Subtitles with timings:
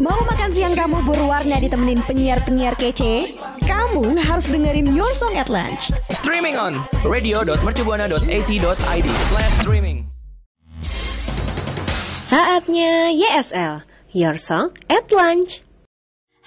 [0.00, 3.36] Mau makan siang kamu berwarna ditemenin penyiar-penyiar kece?
[3.68, 5.92] Kamu harus dengerin Your Song at Lunch.
[6.08, 10.08] Streaming on radio.mercubuana.ac.id slash streaming.
[12.32, 13.84] Saatnya YSL,
[14.16, 15.60] Your Song at Lunch.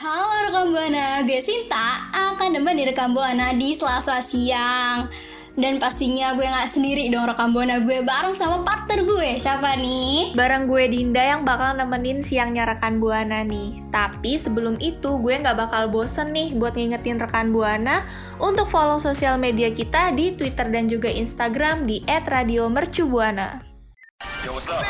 [0.01, 5.13] Halo rekam Buana, gue Sinta akan nemenin rekam Buana di Selasa siang.
[5.53, 9.37] Dan pastinya gue gak sendiri dong rekam Buana gue bareng sama partner gue.
[9.37, 10.33] Siapa nih?
[10.33, 13.85] Bareng gue Dinda yang bakal nemenin siangnya rekan Buana nih.
[13.93, 18.01] Tapi sebelum itu gue nggak bakal bosen nih buat ngingetin rekan Buana
[18.41, 23.61] untuk follow sosial media kita di Twitter dan juga Instagram di @radiomercubuana.
[24.41, 24.81] Yo, what's up?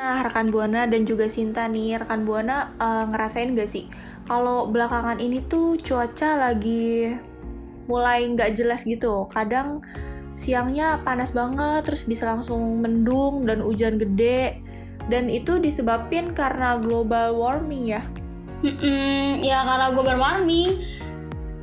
[0.00, 3.84] Nah, rekan Buana dan juga Sinta nih, rekan Buana eh, ngerasain gak sih
[4.30, 7.10] kalau belakangan ini tuh cuaca lagi
[7.90, 9.26] mulai nggak jelas gitu.
[9.26, 9.82] Kadang
[10.38, 14.62] siangnya panas banget, terus bisa langsung mendung dan hujan gede.
[15.10, 18.06] Dan itu disebabkan karena global warming ya.
[18.62, 20.78] Mm-mm, ya karena global warming.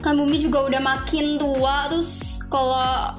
[0.03, 3.16] Kan bumi juga udah makin tua terus kalau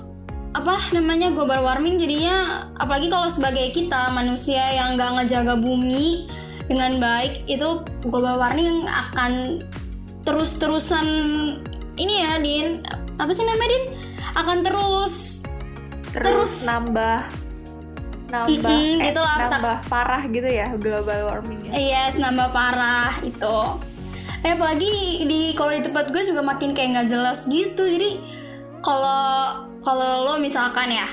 [0.58, 6.26] apa namanya global warming jadinya apalagi kalau sebagai kita manusia yang nggak ngejaga bumi
[6.66, 9.62] dengan baik itu global warming akan
[10.26, 11.06] terus-terusan
[11.94, 12.82] ini ya Din
[13.22, 13.84] apa sih namanya Din
[14.34, 15.14] akan terus
[16.08, 16.52] Terus, Terus.
[16.64, 17.20] nambah
[18.28, 19.48] nambah Mm-mm, eh, gitu lah.
[19.48, 21.72] nambah parah gitu ya global warmingnya.
[21.72, 23.56] Yes, nambah parah itu.
[24.44, 27.88] Eh apalagi di kalau di tempat gue juga makin kayak nggak jelas gitu.
[27.88, 28.20] Jadi
[28.84, 31.08] kalau kalau lo misalkan ya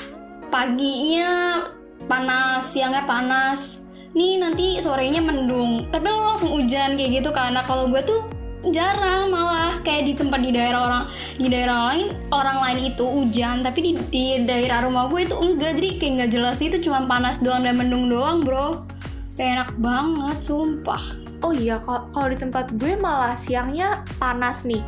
[0.52, 1.64] paginya
[2.12, 5.88] panas, siangnya panas, nih nanti sorenya mendung.
[5.88, 8.28] Tapi lo langsung hujan kayak gitu karena kalau gue tuh
[8.68, 11.03] jarang malah kayak di tempat di daerah orang
[11.38, 15.78] di daerah lain orang lain itu hujan tapi di, di daerah rumah gue itu enggak
[15.78, 18.90] jadi kayak nggak jelas itu cuma panas doang dan mendung doang bro
[19.38, 24.81] kayak enak banget sumpah Oh iya, kal- kalau di tempat gue malah siangnya panas nih.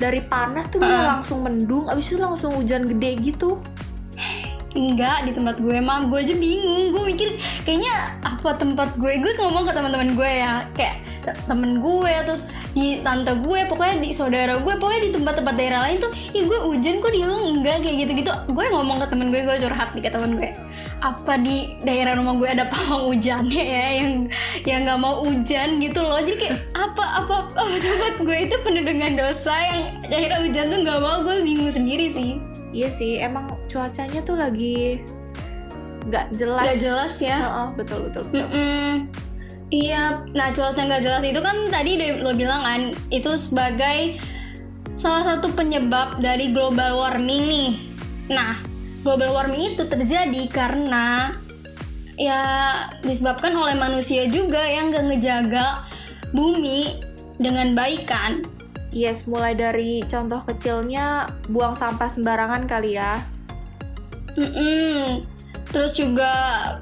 [0.00, 1.08] Dari panas tuh bisa Heeh.
[1.12, 3.60] langsung mendung, abis itu langsung hujan gede gitu.
[4.70, 6.94] enggak di tempat gue mah gue aja bingung.
[6.94, 7.90] Gue mikir kayaknya
[8.22, 9.18] apa tempat gue?
[9.18, 10.62] Gue ngomong ke teman-teman gue ya.
[10.78, 12.12] Kayak te- temen gue.
[12.22, 12.48] Terus
[12.80, 16.58] di tante gue pokoknya di saudara gue pokoknya di tempat-tempat daerah lain tuh ih gue
[16.64, 20.02] hujan kok di lu enggak kayak gitu-gitu gue ngomong ke temen gue gue curhat nih
[20.08, 20.48] ke temen gue
[21.04, 24.10] apa di daerah rumah gue ada pawang hujannya ya yang
[24.64, 28.84] yang nggak mau hujan gitu loh jadi kayak apa apa apa tempat gue itu penuh
[28.88, 32.40] dengan dosa yang akhirnya hujan tuh nggak mau gue bingung sendiri sih
[32.70, 35.02] Iya sih, emang cuacanya tuh lagi
[36.06, 36.64] nggak jelas.
[36.64, 37.38] Nggak jelas ya.
[37.42, 38.22] Heeh, betul betul.
[38.30, 38.46] betul.
[38.46, 38.94] Mm-mm.
[39.70, 42.82] Iya, nah cuaca nggak jelas itu kan tadi udah lo bilang kan
[43.14, 44.18] itu sebagai
[44.98, 47.70] salah satu penyebab dari global warming nih.
[48.34, 48.58] Nah,
[49.06, 51.38] global warming itu terjadi karena
[52.18, 52.42] ya
[53.06, 55.86] disebabkan oleh manusia juga yang nggak ngejaga
[56.34, 56.98] bumi
[57.38, 58.42] dengan baik kan.
[58.90, 63.22] Yes, mulai dari contoh kecilnya buang sampah sembarangan kali ya.
[64.34, 65.29] Mm-mm.
[65.70, 66.32] Terus juga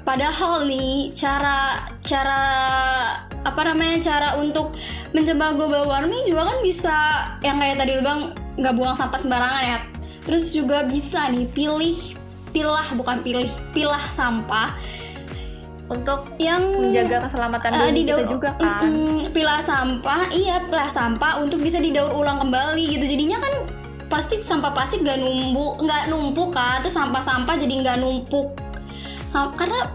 [0.01, 2.43] padahal nih cara cara
[3.45, 4.73] apa namanya cara untuk
[5.13, 6.97] mencegah global warming juga kan bisa
[7.45, 9.79] yang kayak tadi lu bang nggak buang sampah sembarangan ya.
[10.25, 11.97] Terus juga bisa nih pilih
[12.49, 14.73] pilah bukan pilih pilah sampah
[15.89, 18.85] Untuk yang menjaga keselamatan eh, bumi kita juga kan.
[18.85, 23.53] Mm-mm, pilah sampah iya pilah sampah untuk bisa didaur ulang kembali gitu jadinya kan
[24.05, 28.53] plastik sampah plastik gak numpuk nggak numpuk kan terus sampah-sampah jadi nggak numpuk
[29.29, 29.93] Karena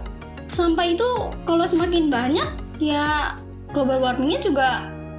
[0.49, 1.09] sampah itu
[1.43, 2.47] kalau semakin banyak
[2.79, 3.35] ya
[3.75, 4.69] global warmingnya juga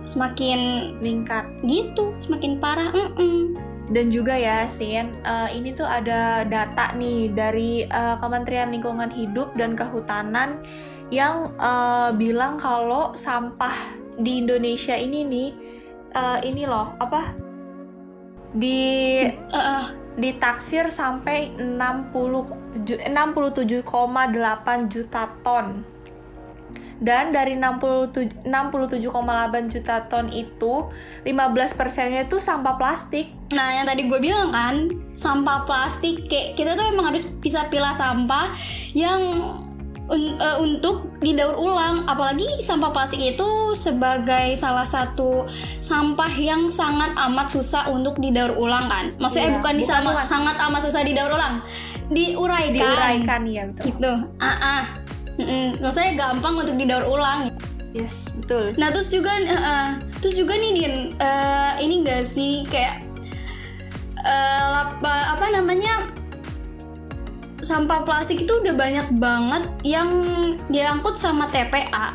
[0.08, 1.44] semakin Meningkat.
[1.66, 3.58] gitu semakin parah Mm-mm.
[3.86, 9.54] Dan juga ya, Sin, eh, ini tuh ada data nih dari eh, Kementerian Lingkungan Hidup
[9.54, 10.58] dan Kehutanan
[11.14, 13.74] yang eh, bilang kalau sampah
[14.18, 15.48] di Indonesia ini nih,
[16.18, 17.30] eh, ini loh, apa?
[18.58, 19.84] Di eh,
[20.16, 22.48] ditaksir sampai 60
[22.82, 25.84] ju- 67,8 juta ton.
[26.96, 30.88] Dan dari 67 67,8 juta ton itu
[31.28, 33.28] 15 persennya itu sampah plastik.
[33.52, 37.92] Nah, yang tadi gue bilang kan, sampah plastik kayak kita tuh emang harus bisa pilah
[37.92, 38.48] sampah
[38.96, 39.20] yang
[40.06, 42.06] un- eh, untuk didaur ulang.
[42.06, 45.44] Apalagi sampah plastik itu sebagai salah satu
[45.80, 49.10] sampah yang sangat amat susah untuk didaur ulang kan.
[49.18, 51.54] Maksudnya Iya, bukan, bukan, sangat amat susah didaur ulang,
[52.08, 52.74] diuraikan.
[52.76, 53.84] Diuraikan ya betul.
[53.88, 54.12] Gitu.
[54.38, 54.48] Ah,
[54.80, 54.82] ah.
[55.36, 55.84] Mm-mm.
[55.84, 57.52] Maksudnya gampang untuk didaur ulang.
[57.92, 58.76] Yes, betul.
[58.76, 59.88] Nah terus juga, eh, eh,
[60.20, 63.04] terus juga nih Din, eh, ini gak sih kayak
[64.18, 66.08] eh, lapa- apa namanya
[67.66, 70.06] sampah plastik itu udah banyak banget yang
[70.70, 72.14] diangkut sama TPA.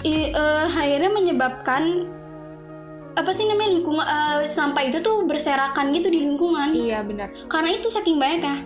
[0.00, 2.08] I, eh, akhirnya menyebabkan
[3.16, 6.72] apa sih namanya lingkungan eh, sampah itu tuh berserakan gitu di lingkungan.
[6.72, 7.28] Iya benar.
[7.52, 8.56] Karena itu saking banyak ya.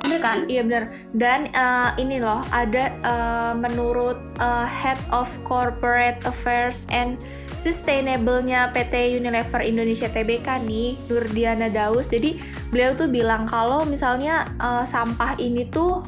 [0.00, 0.38] Bener kan?
[0.48, 0.84] Iya benar.
[1.12, 7.20] Dan eh, ini loh ada eh, menurut eh, Head of Corporate Affairs and
[7.60, 12.08] Sustainable-nya PT Unilever Indonesia Tbk nih, Nurdiana Daus.
[12.08, 12.40] Jadi
[12.72, 16.00] beliau tuh bilang kalau misalnya eh, sampah ini tuh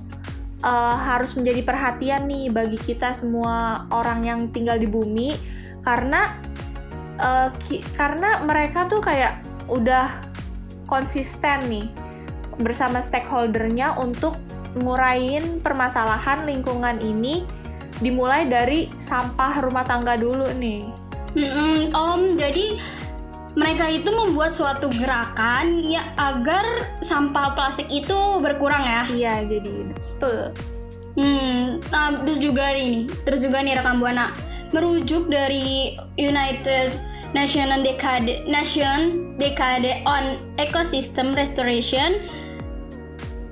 [0.64, 5.36] eh, harus menjadi perhatian nih bagi kita semua orang yang tinggal di bumi
[5.82, 6.38] karena
[7.66, 10.10] ki- karena mereka tuh kayak udah
[10.90, 11.86] konsisten nih
[12.60, 14.36] bersama stakeholdernya untuk
[14.76, 17.44] ngurain permasalahan lingkungan ini
[18.00, 20.82] dimulai dari sampah rumah tangga dulu nih.
[21.32, 22.76] Mm-mm, Om, jadi
[23.52, 26.64] mereka itu membuat suatu gerakan ya agar
[27.04, 29.02] sampah plastik itu berkurang ya.
[29.12, 30.40] Iya, jadi betul.
[31.12, 34.32] Hmm, nah, terus juga ini, terus juga nih rekam buana
[34.72, 36.96] merujuk dari United
[37.36, 42.20] Nation Decade Nation Decade on Ecosystem Restoration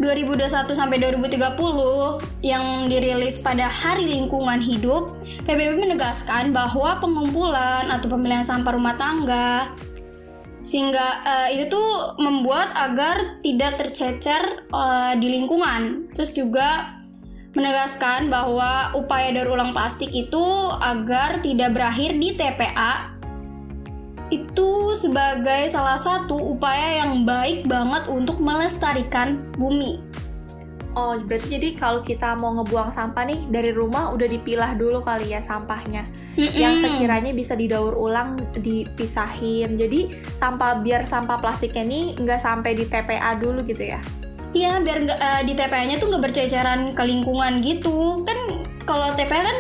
[0.01, 8.41] 2021 sampai 2030 yang dirilis pada Hari Lingkungan Hidup, PBB menegaskan bahwa pengumpulan atau pemilihan
[8.41, 9.69] sampah rumah tangga
[10.61, 16.09] sehingga eh, itu tuh membuat agar tidak tercecer eh, di lingkungan.
[16.17, 17.01] Terus juga
[17.53, 20.45] menegaskan bahwa upaya daur ulang plastik itu
[20.81, 23.20] agar tidak berakhir di TPA
[24.31, 29.99] itu sebagai salah satu upaya yang baik banget untuk melestarikan bumi.
[30.99, 35.31] Oh, berarti jadi kalau kita mau ngebuang sampah nih dari rumah udah dipilah dulu kali
[35.31, 36.03] ya sampahnya.
[36.35, 39.79] Yang sekiranya bisa didaur ulang, dipisahin.
[39.79, 44.03] Jadi sampah biar sampah plastiknya nih nggak sampai di TPA dulu gitu ya.
[44.51, 48.27] Iya, biar nggak eh, di TPA-nya tuh nggak berceceran ke lingkungan gitu.
[48.27, 49.59] Kan kalau TPA kan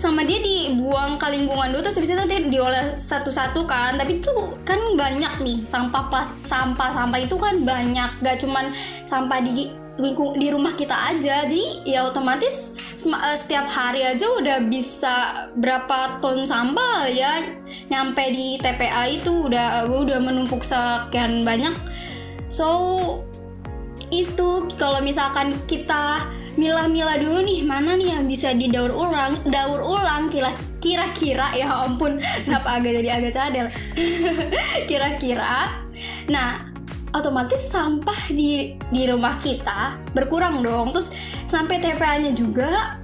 [0.00, 4.00] sama dia dibuang ke lingkungan dulu terus habis nanti diolah satu-satu kan.
[4.00, 4.32] Tapi itu
[4.64, 8.08] kan banyak nih sampah plas sampah sampah itu kan banyak.
[8.24, 8.72] Gak cuman
[9.04, 9.68] sampah di
[10.00, 11.44] lingkung di rumah kita aja.
[11.44, 12.72] Jadi ya otomatis
[13.04, 17.60] eh, setiap hari aja udah bisa berapa ton sampah ya
[17.92, 21.76] nyampe di TPA itu udah udah menumpuk sekian banyak.
[22.48, 23.20] So
[24.08, 29.38] itu kalau misalkan kita milah-milah dulu nih mana nih yang bisa didaur ulang?
[29.46, 30.50] Daur ulang kira
[30.80, 32.16] kira-kira ya ampun
[32.46, 33.66] kenapa agak jadi agak cadel?
[34.90, 35.84] Kira-kira
[36.30, 36.62] nah
[37.10, 40.94] otomatis sampah di di rumah kita berkurang dong.
[40.94, 41.14] Terus
[41.50, 42.98] sampai TPA-nya juga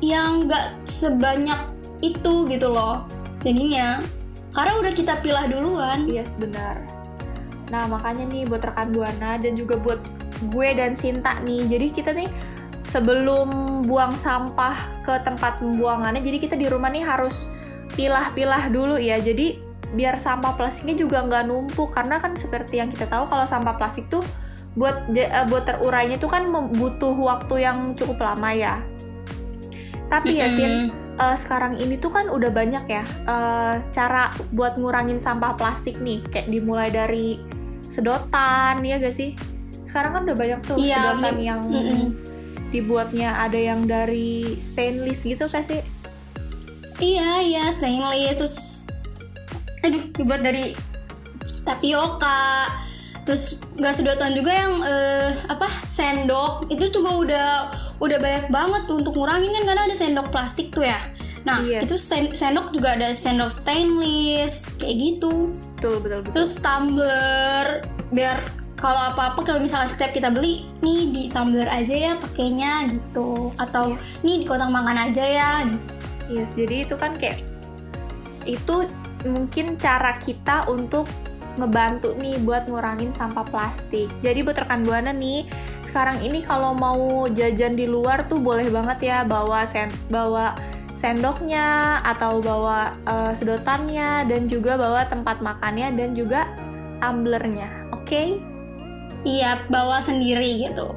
[0.00, 1.60] yang nggak sebanyak
[2.00, 3.06] itu gitu loh
[3.42, 4.02] jadinya.
[4.56, 6.08] Karena udah kita pilah duluan.
[6.08, 6.80] Yes, benar.
[7.68, 10.00] Nah, makanya nih buat rekan Buana dan juga buat
[10.40, 11.64] gue dan Sinta nih.
[11.68, 12.28] Jadi kita nih
[12.86, 17.50] sebelum buang sampah ke tempat pembuangannya, jadi kita di rumah nih harus
[17.96, 19.18] pilah-pilah dulu ya.
[19.18, 19.58] Jadi
[19.94, 24.10] biar sampah plastiknya juga nggak numpuk karena kan seperti yang kita tahu kalau sampah plastik
[24.10, 24.26] tuh
[24.76, 28.82] buat eh, buat terurainya tuh kan butuh waktu yang cukup lama ya.
[30.06, 35.16] Tapi ya Sin, eh, sekarang ini tuh kan udah banyak ya eh, cara buat ngurangin
[35.18, 37.40] sampah plastik nih, kayak dimulai dari
[37.86, 39.55] sedotan ya gak sih?
[39.96, 42.12] Sekarang kan udah banyak tuh Iya, sedotan yang Mm-mm.
[42.68, 45.80] dibuatnya ada yang dari stainless gitu gak sih?
[47.00, 48.56] Iya, iya, stainless terus
[49.80, 50.76] aduh dibuat dari
[51.64, 52.68] tapioka.
[53.24, 57.48] Terus nggak sedotan juga yang eh, apa sendok itu juga udah
[57.96, 61.00] udah banyak banget tuh untuk ngurangin kan karena ada sendok plastik tuh ya.
[61.48, 61.88] Nah Yes.
[61.88, 61.96] itu
[62.36, 65.56] sendok juga ada sendok stainless kayak gitu.
[65.80, 66.32] Betul betul betul.
[66.36, 67.80] Terus tumbler
[68.12, 68.38] biar
[68.76, 73.96] kalau apa-apa kalau misalnya setiap kita beli nih di tumbler aja ya pakainya gitu atau
[74.20, 75.92] nih di kotak makan aja ya gitu.
[76.26, 77.40] Yes, jadi itu kan kayak
[78.44, 78.86] itu
[79.26, 81.08] mungkin cara kita untuk
[81.56, 84.12] ngebantu nih buat ngurangin sampah plastik.
[84.20, 85.48] Jadi buat rekan buana nih,
[85.80, 90.52] sekarang ini kalau mau jajan di luar tuh boleh banget ya bawa sen bawa
[90.92, 96.44] sendoknya atau bawa eh, sedotannya dan juga bawa tempat makannya dan juga
[97.00, 97.88] tumblernya.
[97.96, 98.55] Oke?
[99.26, 100.94] Iya, bawa sendiri gitu.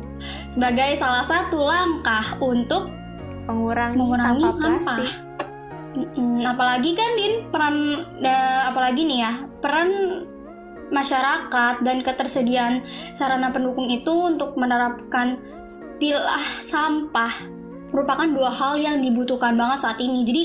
[0.53, 2.93] Sebagai salah satu langkah untuk
[3.49, 4.69] Mengurangi, mengurangi sampah, sampah.
[4.77, 5.11] plastik.
[5.89, 7.75] Mm-mm, apalagi kan din peran
[8.21, 9.89] da- apalagi nih ya peran
[10.93, 15.41] masyarakat dan ketersediaan sarana pendukung itu untuk menerapkan
[15.97, 17.33] pilah sampah
[17.89, 20.21] merupakan dua hal yang dibutuhkan banget saat ini.
[20.21, 20.43] Jadi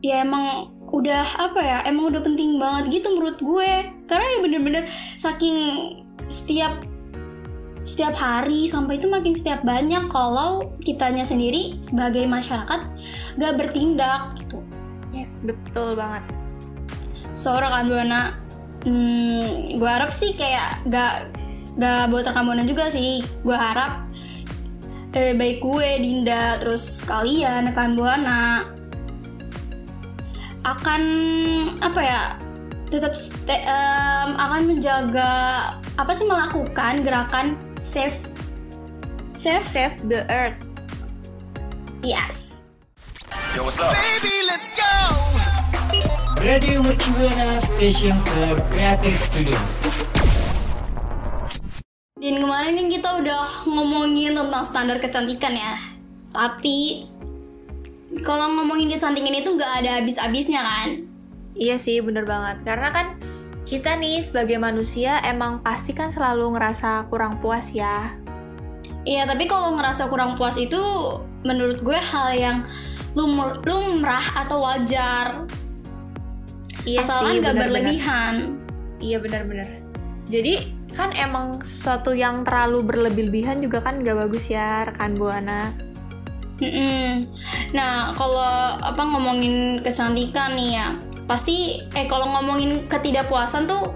[0.00, 3.70] ya emang udah apa ya emang udah penting banget gitu menurut gue
[4.08, 4.84] karena ya bener-bener
[5.16, 5.56] saking
[6.28, 6.72] setiap
[7.82, 12.80] setiap hari sampai itu makin setiap banyak kalau kitanya sendiri sebagai masyarakat
[13.38, 14.62] gak bertindak gitu.
[15.10, 16.22] Yes, betul banget.
[17.32, 18.38] Rekan buana,
[18.86, 21.34] hmm, gue harap sih kayak gak
[21.74, 23.26] gak buat rekan buana juga sih.
[23.42, 24.06] Gue harap
[25.18, 28.62] eh, baik gue, Dinda, terus kalian rekan buana
[30.62, 31.02] akan
[31.82, 32.22] apa ya
[32.86, 33.10] tetap
[33.50, 35.32] em, akan menjaga
[35.98, 38.14] apa sih melakukan gerakan save
[39.34, 40.62] save Save the earth.
[42.06, 42.54] yes
[43.58, 43.90] Yo, what's up?
[46.42, 49.58] Radio Mercubuana Station for Creative Studio.
[52.18, 55.74] Dan kemarin kan kita udah ngomongin tentang standar kecantikan ya.
[56.34, 57.06] Tapi
[58.22, 60.88] kalau ngomongin kecantikan itu nggak ada habis-habisnya kan?
[61.54, 62.62] Iya sih, bener banget.
[62.66, 63.06] Karena kan
[63.62, 68.14] kita nih sebagai manusia emang pasti kan selalu ngerasa kurang puas ya.
[69.02, 70.78] Iya, tapi kalau ngerasa kurang puas itu
[71.42, 72.58] menurut gue hal yang
[73.18, 75.46] lumr- lumrah atau wajar.
[76.82, 77.66] Iya Asalkan nggak bener-bener.
[77.70, 78.34] berlebihan.
[79.02, 79.68] Iya benar-benar.
[80.30, 80.54] Jadi
[80.92, 85.72] kan emang sesuatu yang terlalu berlebih-lebihan juga kan nggak bagus ya rekan buana.
[86.62, 87.26] Mm-mm.
[87.74, 90.94] Nah, kalau apa ngomongin kecantikan nih ya,
[91.26, 93.94] pasti eh kalau ngomongin ketidakpuasan tuh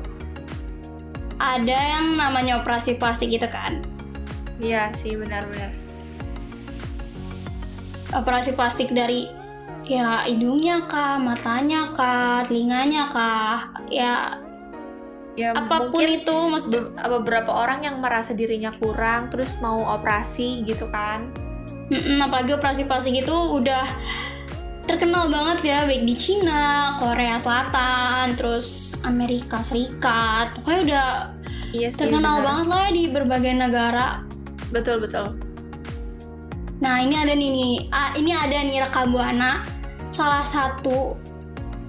[1.36, 3.84] ada yang namanya operasi plastik gitu kan.
[4.56, 5.72] Iya sih benar-benar.
[8.16, 9.28] Operasi plastik dari
[9.84, 14.42] ya hidungnya kah, matanya kah, telinganya kah, ya
[15.36, 20.64] Ya apa pun itu maksud be- beberapa orang yang merasa dirinya kurang terus mau operasi
[20.64, 21.28] gitu kan.
[21.92, 23.84] Mm-mm, apalagi operasi plastik itu udah
[24.86, 30.54] terkenal banget ya baik di Cina, Korea Selatan, terus Amerika Serikat.
[30.54, 31.08] Pokoknya udah
[31.70, 31.98] Iya sih.
[32.00, 32.46] terkenal benar.
[32.46, 34.06] banget lah ya di berbagai negara.
[34.70, 35.34] Betul betul.
[36.78, 39.64] Nah ini ada nih nih, ah, ini ada nih rekam buana
[40.06, 41.16] salah satu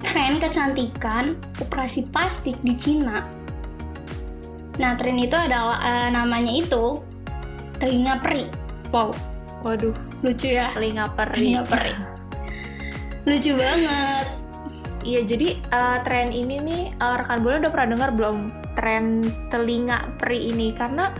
[0.00, 3.22] tren kecantikan operasi plastik di Cina.
[4.78, 7.02] Nah tren itu adalah eh, namanya itu
[7.78, 8.46] telinga peri.
[8.88, 9.12] Wow,
[9.60, 10.72] Waduh, lucu ya.
[10.72, 11.34] telinga peri.
[11.54, 11.94] Telinga peri.
[13.28, 14.26] Lucu banget.
[15.04, 18.36] Iya, jadi eh, tren ini nih eh, rekan bola udah pernah dengar belum
[18.72, 19.20] tren
[19.52, 20.72] telinga peri ini?
[20.72, 21.12] Karena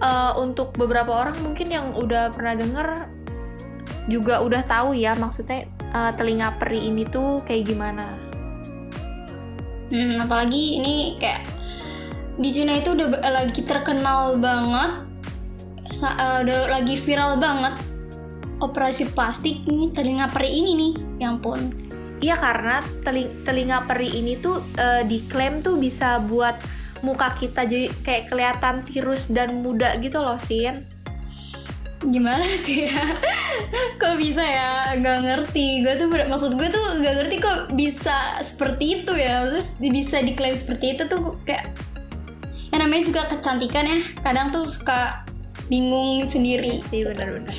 [0.00, 2.88] eh, untuk beberapa orang mungkin yang udah pernah dengar
[4.08, 8.08] juga udah tahu ya maksudnya eh, telinga peri ini tuh kayak gimana.
[9.92, 11.44] Hmm, apalagi ini kayak
[12.40, 15.04] di Cina itu udah lagi terkenal banget,
[15.92, 17.89] sa- udah lagi viral banget
[18.60, 21.72] operasi plastik ini telinga peri ini nih, ya ampun.
[22.20, 26.56] Iya karena teli- telinga peri ini tuh eh, diklaim tuh bisa buat
[27.00, 30.84] muka kita jadi kayak kelihatan tirus dan muda gitu loh, Sin.
[32.00, 33.00] Gimana tuh ya?
[34.00, 34.96] kok bisa ya?
[35.00, 35.84] Gak ngerti.
[35.84, 39.48] Gue tuh maksud gue tuh gak ngerti kok bisa seperti itu ya.
[39.48, 41.72] Terus bisa diklaim seperti itu tuh kayak
[42.72, 43.98] yang namanya juga kecantikan ya.
[44.24, 45.24] Kadang tuh suka
[45.68, 46.80] bingung sendiri.
[46.80, 47.52] sih benar-benar.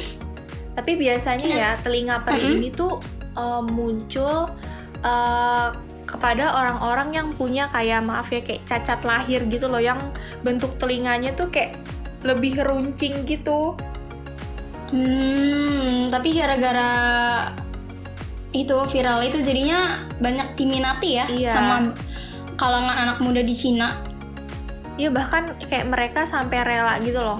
[0.71, 2.57] Tapi biasanya ya telinga peri Mm-mm.
[2.63, 2.97] ini tuh
[3.35, 4.47] eh, muncul
[5.03, 5.67] eh,
[6.07, 9.99] kepada orang-orang yang punya kayak maaf ya kayak cacat lahir gitu loh yang
[10.43, 11.79] bentuk telinganya tuh kayak
[12.27, 13.73] lebih runcing gitu.
[14.91, 16.91] Hmm, tapi gara-gara
[18.51, 21.49] itu viral itu jadinya banyak diminati ya Iya.
[21.55, 21.75] sama
[22.59, 24.03] kalangan anak muda di Cina.
[24.99, 27.39] Ya bahkan kayak mereka sampai rela gitu loh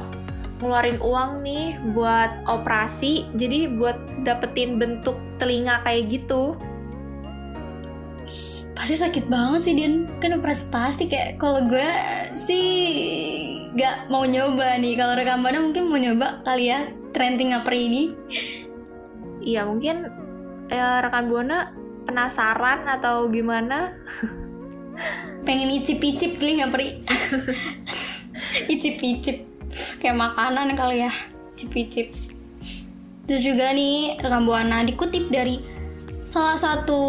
[0.62, 6.56] ngeluarin uang nih buat operasi jadi buat dapetin bentuk telinga kayak gitu.
[8.78, 10.08] Pasti sakit banget sih Din.
[10.22, 11.90] Kan operasi pasti kayak Kalau gue
[12.38, 12.70] sih
[13.74, 14.94] Gak mau nyoba nih.
[14.96, 18.14] Kalau rekam mungkin mau nyoba kali ya Trending apa ini.
[19.42, 20.08] Iya mungkin
[20.70, 21.74] eh, rekan buana
[22.06, 23.98] penasaran atau gimana?
[25.46, 27.02] Pengen icip-icip telinga peri
[28.74, 29.51] Icip-icip
[30.00, 31.14] Kayak makanan kali ya
[31.56, 32.14] Icip-icip
[33.28, 35.62] Terus juga nih rekam Buana dikutip dari
[36.28, 37.02] Salah satu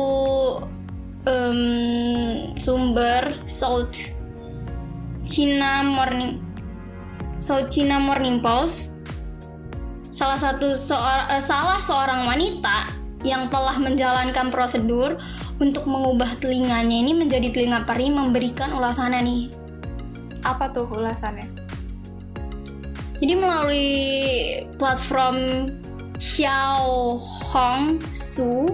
[1.27, 1.61] em,
[2.59, 4.15] Sumber South
[5.27, 6.39] China Morning
[7.43, 8.93] South China Morning Post
[10.13, 12.93] salah satu seor- eh, salah seorang wanita
[13.25, 15.17] yang telah menjalankan prosedur
[15.59, 19.43] untuk mengubah telinganya ini menjadi telinga peri memberikan ulasannya nih.
[20.45, 21.62] Apa tuh ulasannya?
[23.23, 23.95] Jadi melalui
[24.83, 25.71] platform
[26.19, 27.23] Xiao
[27.55, 28.67] Hong Su,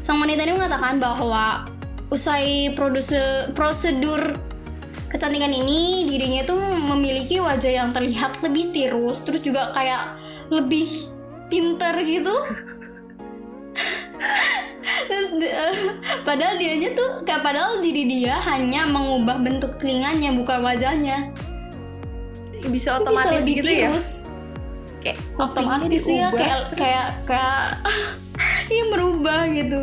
[0.00, 1.68] sang wanita ini mengatakan bahwa
[2.08, 4.40] usai produse- prosedur
[5.12, 6.56] kecantikan ini dirinya tuh
[6.96, 10.16] memiliki wajah yang terlihat lebih tirus terus juga kayak
[10.48, 10.88] lebih
[11.52, 12.32] pinter gitu.
[15.04, 15.76] Terus eh,
[16.24, 21.28] padahal dianya tuh kayak padahal diri dia hanya mengubah bentuk telinganya bukan wajahnya
[22.70, 23.88] bisa Bisa otomatis lebih gitu ya?
[23.90, 24.08] tirus.
[25.04, 27.62] Kayak otomatis ya kayak kayak kayak
[28.72, 29.80] ya merubah gitu.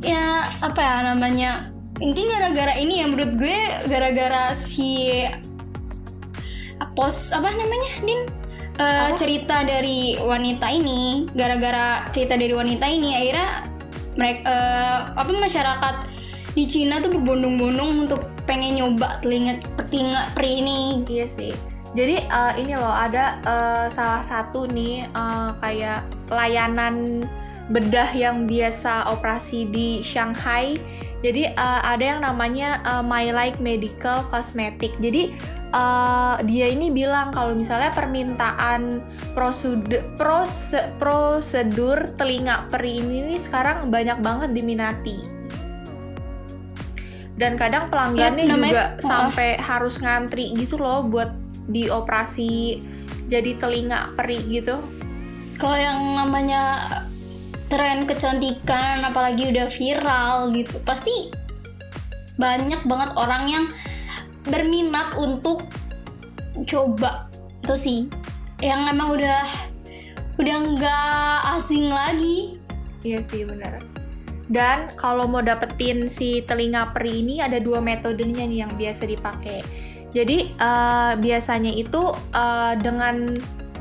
[0.00, 1.68] Ya apa ya namanya?
[2.00, 3.58] Ini gara-gara ini ya menurut gue
[3.92, 5.20] gara-gara si
[6.96, 8.20] pos apa namanya din?
[8.80, 13.48] Eh, cerita dari wanita ini gara-gara cerita dari wanita ini akhirnya
[14.16, 14.56] mereka
[15.12, 15.94] apa masyarakat
[16.56, 21.52] di Cina tuh berbondong-bondong untuk pengen nyoba telinga telinga peri ini Iya sih.
[21.90, 27.26] Jadi eh, ini loh ada eh, salah satu nih eh, kayak layanan
[27.70, 30.78] bedah yang biasa operasi di Shanghai.
[31.20, 34.94] Jadi eh, ada yang namanya eh, My Like Medical Cosmetic.
[35.02, 35.34] Jadi
[35.74, 39.02] eh, dia ini bilang kalau misalnya permintaan
[39.34, 45.39] prosedur prose- prosedur telinga peri ini sekarang banyak banget diminati.
[47.40, 49.08] Dan kadang pelanggannya Ya, namanya- juga Oh.
[49.08, 51.32] sampai harus ngantri gitu loh buat
[51.66, 52.76] dioperasi
[53.26, 54.76] jadi telinga peri gitu.
[55.56, 56.80] kalau yang namanya
[57.68, 61.28] tren kecantikan apalagi udah viral gitu pasti
[62.34, 63.64] banyak banget orang yang
[64.42, 65.68] berminat untuk
[66.64, 67.28] coba
[67.60, 68.00] itu sih
[68.58, 69.44] yang emang udah
[70.36, 72.56] udah nggak asing lagi
[73.00, 73.76] Iya sih benar.
[74.50, 79.62] Dan kalau mau dapetin si telinga peri ini ada dua metodenya nih yang biasa dipakai.
[80.10, 83.38] Jadi eh, biasanya itu eh, dengan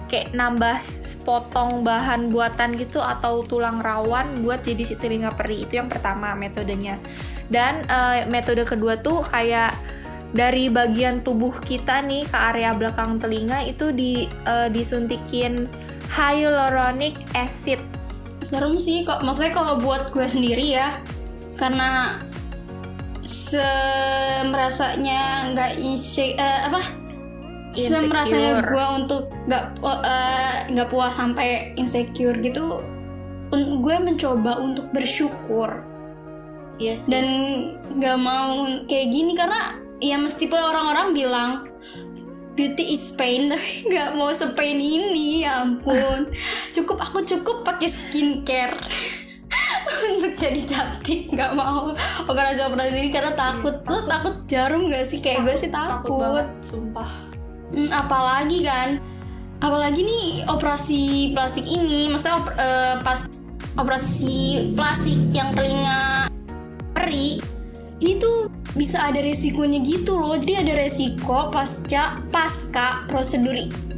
[0.09, 5.81] kayak nambah sepotong bahan buatan gitu atau tulang rawan buat jadi si telinga peri itu
[5.81, 7.01] yang pertama metodenya.
[7.49, 9.73] Dan eh, metode kedua tuh kayak
[10.29, 15.65] dari bagian tubuh kita nih ke area belakang telinga itu di eh, disuntikin
[16.13, 17.82] hyaluronic acid
[18.41, 20.95] serem sih kok maksudnya kalau buat gue sendiri ya
[21.60, 22.19] karena
[23.21, 23.65] se
[24.47, 26.82] merasanya nggak inse eh, apa?
[27.75, 32.82] Se merasanya gue untuk nggak pu- eh, nggak puas sampai insecure gitu
[33.52, 35.84] un- gue mencoba untuk bersyukur.
[36.80, 37.12] Iya sih.
[37.12, 37.25] dan
[37.99, 41.52] nggak mau kayak gini karena ya meskipun orang-orang bilang
[42.53, 43.49] beauty is pain.
[43.51, 46.29] Tapi nggak mau sepain ini ya ampun.
[46.73, 48.77] Cukup aku cukup pakai skincare.
[50.09, 51.91] Untuk jadi cantik nggak mau
[52.29, 53.81] operasi operasi ini karena takut.
[53.85, 54.35] Lu takut.
[54.49, 55.21] jarum gak sih?
[55.21, 57.29] Kayak gue sih takut, banget, sumpah.
[57.69, 58.97] Hmm, apalagi kan?
[59.62, 62.09] Apalagi nih operasi plastik ini.
[62.09, 63.29] Maksudnya op- eh, pas
[63.77, 66.31] operasi plastik yang telinga
[66.97, 67.39] peri
[68.79, 70.39] bisa ada resikonya gitu loh.
[70.39, 73.51] Jadi ada resiko pasca pasca prosedur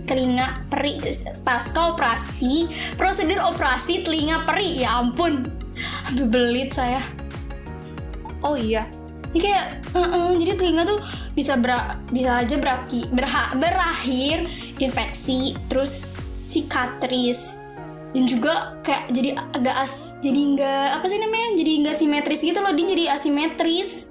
[0.09, 0.97] telinga peri
[1.45, 2.65] pasca operasi
[2.97, 4.81] prosedur operasi telinga peri.
[4.81, 5.45] Ya ampun
[6.09, 7.05] sampai belit saya.
[8.41, 8.89] Oh iya.
[9.31, 10.99] ini kayak "Uh-uh," jadi telinga tuh
[11.31, 14.43] bisa bera- bisa aja beraki berha- berakhir
[14.75, 16.09] infeksi terus
[16.49, 17.55] sikatris.
[18.11, 21.47] Dan juga kayak jadi agak as jadi nggak apa sih namanya?
[21.55, 22.75] Jadi nggak simetris gitu loh.
[22.75, 24.10] Dia jadi asimetris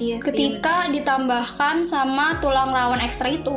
[0.00, 0.24] Iya sih.
[0.26, 3.54] ketika ditambahkan sama tulang rawan ekstra itu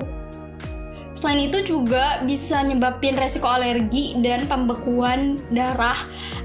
[1.14, 5.96] Selain itu juga bisa nyebabin resiko alergi dan pembekuan darah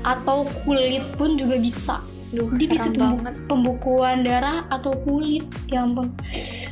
[0.07, 1.99] atau kulit pun juga bisa.
[2.31, 3.35] Duh, Dia bisa pembu- banget.
[3.49, 6.13] pembukuan darah atau kulit, ya ampun.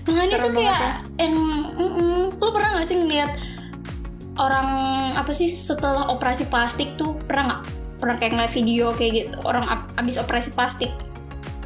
[0.07, 1.35] Makanya tuh kayak banget yang,
[1.75, 2.37] mm-mm.
[2.37, 3.31] lu pernah gak sih ngeliat
[4.37, 4.69] orang
[5.17, 7.63] apa sih setelah operasi plastik tuh pernah nggak
[7.97, 10.93] pernah kayak ngeliat video kayak gitu orang ab- abis operasi plastik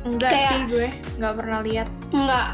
[0.04, 0.88] Enggak kayak- sih gue,
[1.20, 1.88] nggak pernah lihat.
[2.12, 2.48] Enggak.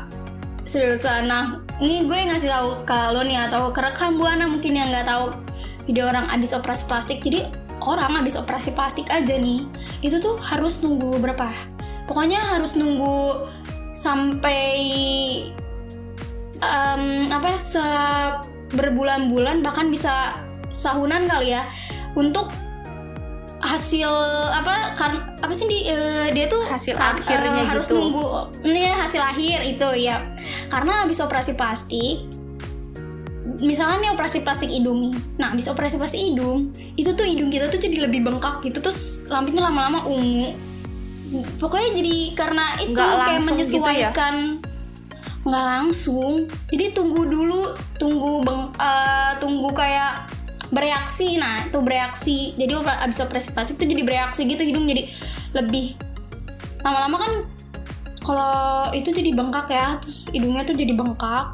[0.66, 4.90] Serius nah ini gue ngasih tahu ke lo nih atau ke rekan buana mungkin yang
[4.90, 5.30] nggak tahu.
[5.87, 7.22] Video orang abis operasi plastik.
[7.22, 7.46] Jadi
[7.78, 9.62] orang abis operasi plastik aja nih
[10.02, 11.46] itu tuh harus nunggu berapa?
[12.11, 13.46] Pokoknya harus nunggu
[13.94, 14.74] sampai
[16.59, 17.87] em, apa ya, se
[18.74, 20.35] berbulan-bulan bahkan bisa
[20.66, 21.62] sahunan kali ya
[22.18, 22.50] untuk
[23.87, 24.11] hasil
[24.51, 27.94] apa kan apa sih di, eh, dia tuh Hasil kan, akhirnya eh, harus gitu.
[27.94, 30.27] nunggu nih hasil akhir itu ya
[30.66, 32.27] karena habis operasi plastik
[33.62, 35.14] misalnya nih operasi plastik hidung nih.
[35.38, 39.22] Nah habis operasi plastik hidung itu tuh hidung kita tuh jadi lebih bengkak gitu terus
[39.31, 40.51] lampinya lama-lama ungu.
[41.62, 44.11] Pokoknya jadi karena itu Nggak kayak langsung gitu ya?
[44.11, 44.35] menyesuaikan.
[45.46, 46.33] Nggak langsung.
[46.75, 47.70] Jadi tunggu dulu
[48.03, 50.27] tunggu beng eh, tunggu kayak
[50.70, 51.37] bereaksi.
[51.38, 52.55] Nah itu bereaksi.
[52.57, 55.09] Jadi abis operasi plastik tuh jadi bereaksi gitu hidung jadi
[55.55, 55.96] lebih
[56.83, 57.33] lama-lama kan
[58.22, 61.46] kalau itu jadi bengkak ya terus hidungnya tuh jadi bengkak.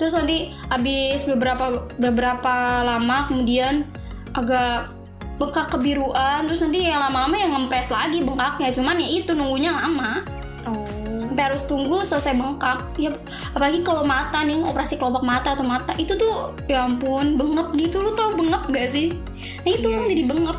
[0.00, 3.84] Terus nanti habis beberapa beberapa lama kemudian
[4.32, 4.94] agak
[5.36, 8.70] bengkak kebiruan terus nanti yang lama-lama yang ngempes lagi bengkaknya.
[8.72, 10.24] Cuman ya itu nunggunya lama.
[10.68, 10.99] Oh
[11.40, 12.84] sampai harus tunggu selesai bengkak.
[13.00, 13.16] Ya
[13.56, 18.04] apalagi kalau mata nih operasi kelopak mata atau mata itu tuh ya ampun bengep gitu.
[18.04, 19.16] Lu tau bengep gak sih?
[19.64, 20.08] Nah itu Iya, iya.
[20.12, 20.58] jadi bengep.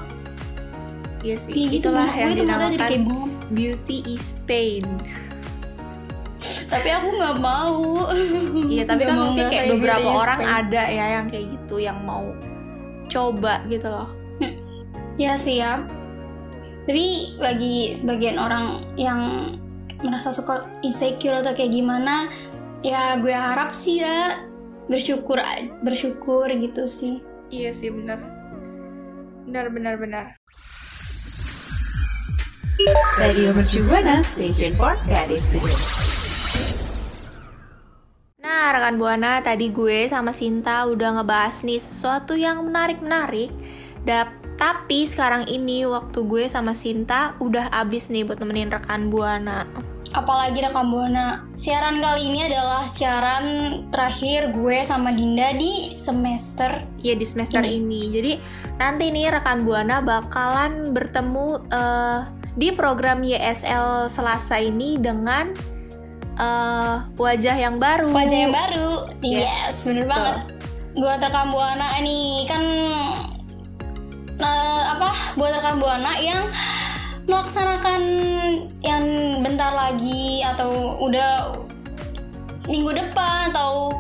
[1.21, 3.31] Iya sih kayak gitu itulah bengep yang itu mata jadi kayak bengep.
[3.53, 4.85] beauty is pain.
[6.65, 8.09] Tapi aku nggak mau.
[8.73, 10.57] Iya tapi kan mungkin kayak beberapa orang pain.
[10.65, 12.25] ada ya yang kayak gitu yang mau
[13.05, 14.09] coba gitu loh.
[15.21, 15.85] Ya sih ya.
[16.81, 19.21] Tapi bagi sebagian orang yang
[20.01, 22.27] merasa suka insecure atau kayak gimana
[22.81, 24.41] ya gue harap sih ya
[24.89, 25.37] bersyukur
[25.85, 27.21] bersyukur gitu sih
[27.53, 28.19] iya sih benar
[29.45, 30.25] benar benar benar
[33.21, 35.61] Radio Mercu Buana Station for Creative.
[38.41, 43.53] Nah, rekan Buana, tadi gue sama Sinta udah ngebahas nih sesuatu yang menarik-menarik.
[44.57, 49.69] Tapi sekarang ini waktu gue sama Sinta udah abis nih buat nemenin rekan Buana.
[50.11, 53.45] Apalagi rekam buana siaran kali ini adalah siaran
[53.89, 58.13] terakhir gue sama Dinda di semester Iya di semester ini.
[58.13, 58.33] Jadi
[58.77, 62.19] nanti nih rekan Buana bakalan bertemu eh,
[62.53, 65.49] di program YSL Selasa ini dengan
[66.37, 68.13] eh, wajah yang baru.
[68.13, 68.91] wajah yang baru.
[69.25, 70.35] Yes, yes, bener banget.
[70.93, 72.63] Buat rekam buana nih kan
[74.37, 75.09] eh, apa?
[75.41, 76.45] Buat rekam buana yang
[77.31, 78.01] melaksanakan
[78.83, 79.05] yang
[79.39, 81.63] bentar lagi atau udah
[82.67, 83.95] minggu depan atau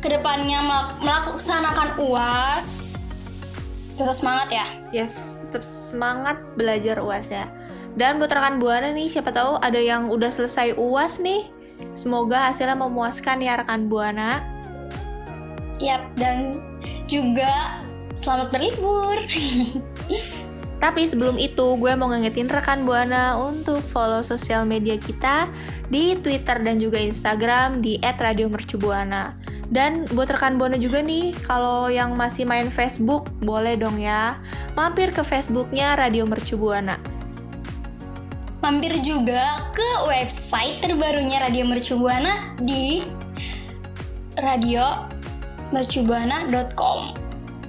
[0.00, 2.96] ke depannya melak- melaksanakan uas
[3.96, 4.66] tetap semangat ya
[4.96, 7.44] Yes, tetap semangat belajar UAS ya.
[8.00, 11.48] Dan buat rekan Buana nih, siapa tahu ada yang udah selesai UAS nih.
[11.92, 14.40] Semoga hasilnya memuaskan ya rekan Buana.
[15.84, 16.64] Yap, dan
[17.04, 17.84] juga
[18.16, 19.20] selamat berlibur.
[20.76, 25.48] Tapi sebelum itu, gue mau ngingetin rekan Buana untuk follow sosial media kita
[25.88, 29.32] di Twitter dan juga Instagram di @radiomercubuana.
[29.66, 34.38] Dan buat rekan Buana juga nih, kalau yang masih main Facebook, boleh dong ya,
[34.78, 37.00] mampir ke Facebooknya Radio Mercu Buana.
[38.62, 39.42] Mampir juga
[39.74, 43.02] ke website terbarunya Radio Mercubuana di
[44.38, 47.14] radiomercubuana.com.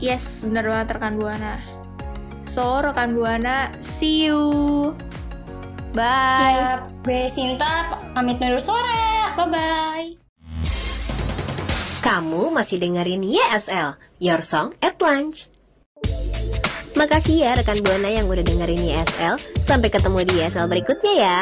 [0.02, 1.77] Yes, bener banget rekan Buana.
[2.48, 4.96] So, rekan Buana, see you.
[5.92, 6.56] Bye.
[6.56, 9.36] Ya, gue Sinta pamit undur suara.
[9.36, 10.08] Bye bye.
[12.00, 15.52] Kamu masih dengerin YSL, Your Song at Lunch.
[16.96, 19.36] Makasih ya rekan Buana yang udah dengerin YSL.
[19.68, 21.42] Sampai ketemu di YSL berikutnya ya.